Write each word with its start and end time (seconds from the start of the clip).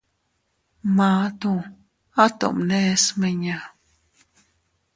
Matuu 0.97 1.61
¿A 2.23 2.25
tomne 2.39 2.81
smiña? 3.05 3.57